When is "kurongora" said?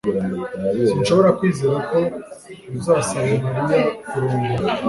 4.09-4.65